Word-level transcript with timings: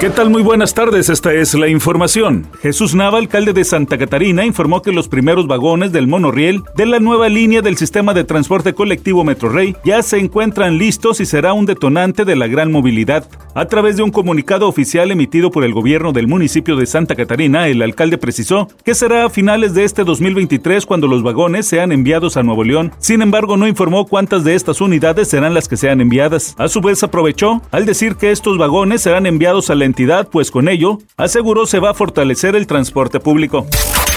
¿Qué 0.00 0.08
tal? 0.08 0.30
Muy 0.30 0.42
buenas 0.42 0.72
tardes, 0.72 1.10
esta 1.10 1.34
es 1.34 1.52
la 1.52 1.68
información. 1.68 2.46
Jesús 2.62 2.94
Nava, 2.94 3.18
alcalde 3.18 3.52
de 3.52 3.64
Santa 3.64 3.98
Catarina, 3.98 4.46
informó 4.46 4.80
que 4.80 4.92
los 4.92 5.08
primeros 5.08 5.46
vagones 5.46 5.92
del 5.92 6.06
monorriel 6.06 6.62
de 6.74 6.86
la 6.86 7.00
nueva 7.00 7.28
línea 7.28 7.60
del 7.60 7.76
sistema 7.76 8.14
de 8.14 8.24
transporte 8.24 8.72
colectivo 8.72 9.24
Metrorrey 9.24 9.76
ya 9.84 10.02
se 10.02 10.18
encuentran 10.18 10.78
listos 10.78 11.20
y 11.20 11.26
será 11.26 11.52
un 11.52 11.66
detonante 11.66 12.24
de 12.24 12.34
la 12.34 12.46
gran 12.46 12.72
movilidad. 12.72 13.28
A 13.54 13.66
través 13.66 13.98
de 13.98 14.02
un 14.02 14.10
comunicado 14.10 14.68
oficial 14.68 15.10
emitido 15.10 15.50
por 15.50 15.64
el 15.64 15.74
gobierno 15.74 16.12
del 16.12 16.28
municipio 16.28 16.76
de 16.76 16.86
Santa 16.86 17.14
Catarina, 17.14 17.68
el 17.68 17.82
alcalde 17.82 18.16
precisó 18.16 18.68
que 18.82 18.94
será 18.94 19.26
a 19.26 19.30
finales 19.30 19.74
de 19.74 19.84
este 19.84 20.04
2023 20.04 20.86
cuando 20.86 21.08
los 21.08 21.22
vagones 21.22 21.66
sean 21.66 21.92
enviados 21.92 22.38
a 22.38 22.42
Nuevo 22.42 22.64
León. 22.64 22.90
Sin 23.00 23.20
embargo, 23.20 23.58
no 23.58 23.68
informó 23.68 24.06
cuántas 24.06 24.44
de 24.44 24.54
estas 24.54 24.80
unidades 24.80 25.28
serán 25.28 25.52
las 25.52 25.68
que 25.68 25.76
sean 25.76 26.00
enviadas. 26.00 26.54
A 26.56 26.68
su 26.68 26.80
vez, 26.80 27.02
aprovechó 27.02 27.60
al 27.70 27.84
decir 27.84 28.14
que 28.14 28.30
estos 28.30 28.56
vagones 28.56 29.02
serán 29.02 29.26
enviados 29.26 29.68
a 29.68 29.74
la 29.74 29.89
entidad, 29.90 30.28
pues 30.28 30.50
con 30.50 30.68
ello, 30.68 30.98
aseguró 31.16 31.66
se 31.66 31.80
va 31.80 31.90
a 31.90 31.94
fortalecer 31.94 32.56
el 32.56 32.66
transporte 32.66 33.20
público 33.20 33.66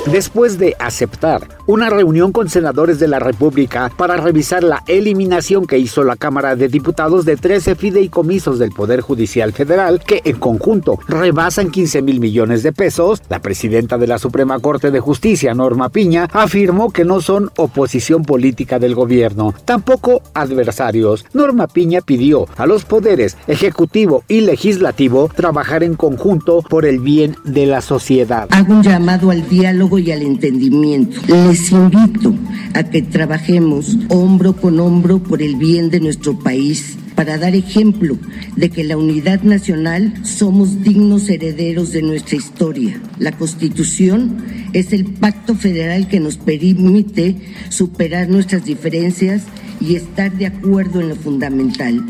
después 0.06 0.58
de 0.58 0.76
aceptar 0.80 1.48
una 1.66 1.90
reunión 1.90 2.32
con 2.32 2.50
senadores 2.50 3.00
de 3.00 3.08
la 3.08 3.20
República 3.20 3.92
para 3.96 4.18
revisar 4.18 4.64
la 4.64 4.84
eliminación 4.88 5.66
que 5.66 5.78
hizo 5.78 6.04
la 6.04 6.18
Cámara 6.18 6.56
de 6.56 6.68
Diputados 6.68 7.26
de 7.26 7.38
13 7.38 7.76
fideicomisos 7.76 8.60
del 8.60 8.72
Poder 8.72 9.02
Judicial 9.02 9.54
Federal 9.54 10.02
que 10.06 10.22
en 10.26 10.40
conjunto 10.40 11.00
rebasan 11.08 11.72
15 11.72 12.02
mil 12.02 12.20
millones 12.20 12.64
de 12.64 12.74
pesos, 12.74 13.22
la 13.30 13.40
presidenta 13.40 13.98
de 13.98 14.08
la 14.08 14.20
Suprema 14.20 14.60
Corte 14.60 14.92
de 14.92 15.00
Justicia, 15.00 15.54
Norma 15.54 15.90
Piña, 15.90 16.28
afirmó 16.34 16.92
que 16.92 17.06
no 17.06 17.22
son 17.22 17.52
oposición 17.58 18.24
política 18.24 18.80
del 18.80 18.96
gobierno, 18.96 19.54
tampoco 19.66 20.22
adversarios. 20.34 21.26
Norma 21.34 21.68
Piña 21.68 22.02
pidió 22.02 22.48
a 22.58 22.66
los 22.66 22.84
poderes 22.84 23.38
ejecutivo 23.48 24.24
y 24.28 24.42
legislativo 24.42 25.30
trabajar 25.34 25.63
en 25.72 25.96
conjunto 25.96 26.62
por 26.62 26.86
el 26.86 27.00
bien 27.00 27.36
de 27.46 27.66
la 27.66 27.82
sociedad. 27.82 28.48
Hago 28.52 28.74
un 28.74 28.84
llamado 28.84 29.32
al 29.32 29.48
diálogo 29.48 29.98
y 29.98 30.12
al 30.12 30.22
entendimiento. 30.22 31.20
Les 31.28 31.72
invito 31.72 32.36
a 32.74 32.84
que 32.84 33.02
trabajemos 33.02 33.98
hombro 34.10 34.56
con 34.56 34.80
hombro 34.80 35.20
por 35.20 35.42
el 35.42 35.56
bien 35.56 35.90
de 35.90 36.00
nuestro 36.00 36.38
país 36.38 36.98
para 37.16 37.38
dar 37.38 37.56
ejemplo 37.56 38.18
de 38.56 38.70
que 38.70 38.84
la 38.84 38.98
unidad 38.98 39.42
nacional 39.44 40.14
somos 40.24 40.84
dignos 40.84 41.30
herederos 41.30 41.92
de 41.92 42.02
nuestra 42.02 42.36
historia. 42.36 43.00
La 43.18 43.32
Constitución 43.32 44.38
es 44.74 44.94
el 44.94 45.06
pacto 45.06 45.56
federal 45.56 46.08
que 46.08 46.20
nos 46.20 46.38
permite 46.38 47.38
superar 47.70 48.30
nuestras 48.30 48.66
diferencias 48.66 49.44
y 49.80 49.96
estar 49.96 50.32
de 50.34 50.48
acuerdo 50.48 51.02
en 51.02 51.10
lo 51.10 51.16
fundamental. 51.16 52.04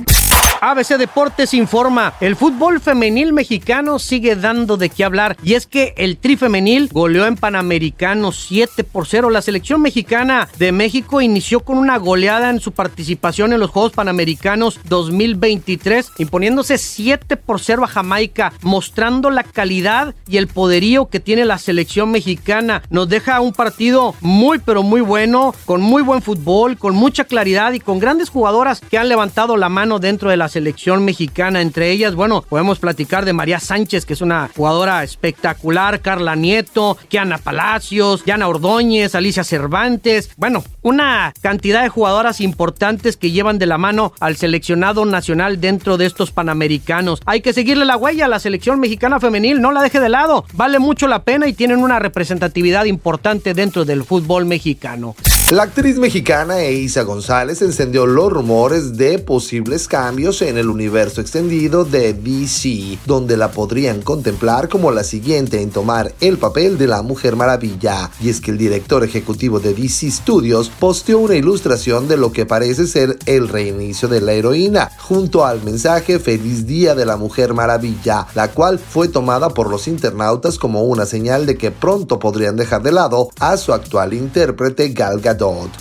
ABC 0.65 0.95
Deportes 0.97 1.53
informa, 1.53 2.13
el 2.21 2.37
fútbol 2.37 2.79
femenil 2.79 3.33
mexicano 3.33 3.99
sigue 3.99 4.37
dando 4.37 4.77
de 4.77 4.87
qué 4.87 5.03
hablar 5.03 5.35
y 5.43 5.55
es 5.55 5.67
que 5.67 5.93
el 5.97 6.15
tri 6.15 6.37
femenil 6.37 6.87
goleó 6.89 7.25
en 7.27 7.35
Panamericano 7.35 8.31
7 8.31 8.85
por 8.85 9.05
0. 9.05 9.29
La 9.29 9.41
selección 9.41 9.81
mexicana 9.81 10.47
de 10.57 10.71
México 10.71 11.19
inició 11.19 11.59
con 11.59 11.77
una 11.77 11.97
goleada 11.97 12.49
en 12.49 12.61
su 12.61 12.71
participación 12.71 13.51
en 13.51 13.59
los 13.59 13.71
Juegos 13.71 13.91
Panamericanos 13.91 14.79
2023, 14.85 16.13
imponiéndose 16.19 16.77
7 16.77 17.35
por 17.35 17.59
0 17.59 17.83
a 17.83 17.87
Jamaica, 17.87 18.53
mostrando 18.61 19.31
la 19.31 19.43
calidad 19.43 20.15
y 20.29 20.37
el 20.37 20.47
poderío 20.47 21.07
que 21.07 21.19
tiene 21.19 21.43
la 21.43 21.57
selección 21.57 22.09
mexicana. 22.09 22.83
Nos 22.89 23.09
deja 23.09 23.41
un 23.41 23.51
partido 23.51 24.15
muy 24.21 24.59
pero 24.59 24.81
muy 24.81 25.01
bueno, 25.01 25.53
con 25.65 25.81
muy 25.81 26.03
buen 26.03 26.21
fútbol, 26.21 26.77
con 26.77 26.95
mucha 26.95 27.25
claridad 27.25 27.73
y 27.73 27.81
con 27.81 27.99
grandes 27.99 28.29
jugadoras 28.29 28.79
que 28.79 28.97
han 28.97 29.09
levantado 29.09 29.57
la 29.57 29.67
mano 29.67 29.99
dentro 29.99 30.29
de 30.29 30.37
la 30.37 30.52
selección 30.53 31.03
mexicana. 31.03 31.61
Entre 31.61 31.91
ellas, 31.91 32.15
bueno, 32.15 32.43
podemos 32.47 32.79
platicar 32.79 33.25
de 33.25 33.33
María 33.33 33.59
Sánchez, 33.59 34.05
que 34.05 34.13
es 34.13 34.21
una 34.21 34.49
jugadora 34.55 35.03
espectacular, 35.03 36.01
Carla 36.01 36.35
Nieto, 36.35 36.97
Kiana 37.09 37.39
Palacios, 37.39 38.23
Yana 38.23 38.47
Ordóñez, 38.47 39.15
Alicia 39.15 39.43
Cervantes. 39.43 40.29
Bueno, 40.37 40.63
una 40.81 41.33
cantidad 41.41 41.81
de 41.81 41.89
jugadoras 41.89 42.39
importantes 42.39 43.17
que 43.17 43.31
llevan 43.31 43.57
de 43.57 43.65
la 43.65 43.77
mano 43.77 44.13
al 44.19 44.37
seleccionado 44.37 45.05
nacional 45.05 45.59
dentro 45.59 45.97
de 45.97 46.05
estos 46.05 46.31
panamericanos. 46.31 47.19
Hay 47.25 47.41
que 47.41 47.53
seguirle 47.53 47.85
la 47.85 47.97
huella 47.97 48.25
a 48.25 48.29
la 48.29 48.39
selección 48.39 48.79
mexicana 48.79 49.19
femenil, 49.19 49.59
no 49.59 49.71
la 49.71 49.81
deje 49.81 49.99
de 49.99 50.09
lado. 50.09 50.45
Vale 50.53 50.79
mucho 50.79 51.07
la 51.07 51.23
pena 51.23 51.47
y 51.47 51.53
tienen 51.53 51.79
una 51.79 51.99
representatividad 51.99 52.85
importante 52.85 53.53
dentro 53.53 53.85
del 53.85 54.03
fútbol 54.03 54.45
mexicano. 54.45 55.15
La 55.51 55.63
actriz 55.63 55.97
mexicana 55.97 56.61
Eiza 56.61 57.03
González 57.03 57.61
encendió 57.61 58.05
los 58.07 58.31
rumores 58.31 58.95
de 58.95 59.19
posibles 59.19 59.89
cambios 59.89 60.41
en 60.41 60.57
el 60.57 60.69
universo 60.69 61.19
extendido 61.19 61.83
de 61.83 62.13
DC, 62.13 62.97
donde 63.05 63.35
la 63.35 63.51
podrían 63.51 64.01
contemplar 64.01 64.69
como 64.69 64.89
la 64.89 65.03
siguiente 65.03 65.61
en 65.61 65.69
tomar 65.69 66.13
el 66.21 66.37
papel 66.37 66.77
de 66.77 66.87
la 66.87 67.01
Mujer 67.01 67.35
Maravilla. 67.35 68.09
Y 68.21 68.29
es 68.29 68.39
que 68.39 68.51
el 68.51 68.57
director 68.57 69.03
ejecutivo 69.03 69.59
de 69.59 69.73
DC 69.73 70.09
Studios 70.09 70.71
posteó 70.79 71.19
una 71.19 71.35
ilustración 71.35 72.07
de 72.07 72.15
lo 72.15 72.31
que 72.31 72.45
parece 72.45 72.87
ser 72.87 73.19
el 73.25 73.49
reinicio 73.49 74.07
de 74.07 74.21
la 74.21 74.31
heroína, 74.31 74.91
junto 74.97 75.45
al 75.45 75.61
mensaje 75.61 76.19
Feliz 76.19 76.65
Día 76.65 76.95
de 76.95 77.05
la 77.05 77.17
Mujer 77.17 77.53
Maravilla, 77.53 78.27
la 78.33 78.47
cual 78.51 78.79
fue 78.79 79.09
tomada 79.09 79.49
por 79.49 79.69
los 79.69 79.89
internautas 79.89 80.57
como 80.57 80.83
una 80.83 81.05
señal 81.05 81.45
de 81.45 81.57
que 81.57 81.69
pronto 81.69 82.17
podrían 82.17 82.55
dejar 82.55 82.81
de 82.81 82.93
lado 82.93 83.29
a 83.39 83.57
su 83.57 83.73
actual 83.73 84.13
intérprete 84.13 84.87
Gal 84.93 85.19
Gadot 85.19 85.32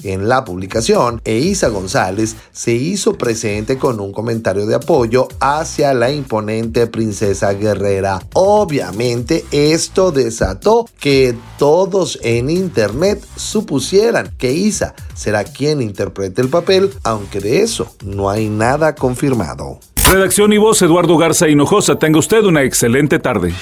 en 0.02 0.28
la 0.28 0.44
publicación, 0.44 1.20
Eiza 1.24 1.68
González 1.68 2.36
se 2.52 2.72
hizo 2.72 3.18
presente 3.18 3.76
con 3.76 4.00
un 4.00 4.12
comentario 4.12 4.66
de 4.66 4.74
apoyo 4.74 5.28
hacia 5.40 5.92
la 5.94 6.10
imponente 6.10 6.86
princesa 6.86 7.52
guerrera. 7.52 8.20
Obviamente 8.32 9.44
esto 9.50 10.10
desató 10.10 10.86
que 10.98 11.34
todos 11.58 12.18
en 12.22 12.48
internet 12.48 13.24
supusieran 13.36 14.32
que 14.38 14.52
Isa 14.52 14.94
será 15.14 15.44
quien 15.44 15.82
interprete 15.82 16.40
el 16.40 16.48
papel, 16.48 16.90
aunque 17.04 17.40
de 17.40 17.62
eso 17.62 17.94
no 18.04 18.30
hay 18.30 18.48
nada 18.48 18.94
confirmado. 18.94 19.80
Redacción 20.10 20.52
y 20.52 20.58
voz 20.58 20.80
Eduardo 20.82 21.16
Garza 21.16 21.48
Hinojosa. 21.48 21.98
Tenga 21.98 22.18
usted 22.18 22.44
una 22.44 22.62
excelente 22.62 23.18
tarde. 23.18 23.54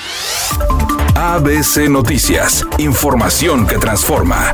ABC 1.15 1.89
Noticias. 1.89 2.67
Información 2.79 3.67
que 3.67 3.77
transforma. 3.77 4.53